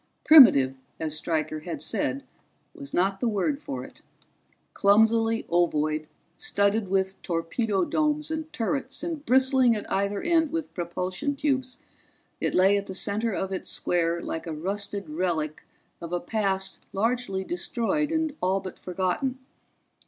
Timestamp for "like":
14.23-14.47